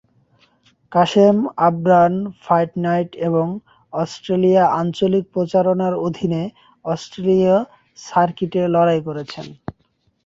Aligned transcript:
Kasem 0.91 1.35
urban 1.65 2.13
fight 2.43 2.71
night 2.85 3.11
এবং 3.27 3.47
Australia 3.93 4.63
আঞ্চলিক 4.79 5.23
প্রচারণার 5.35 5.93
অধীনে 6.05 6.43
অস্ট্রেলীয় 6.85 7.55
সার্কিটে 7.99 8.61
লড়াই 8.75 8.99
করেছেন। 9.07 9.45